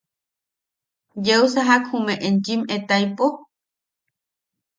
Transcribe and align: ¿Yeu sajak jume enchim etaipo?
¿Yeu 1.27 1.43
sajak 1.53 1.83
jume 1.91 2.13
enchim 2.27 2.61
etaipo? 2.77 3.25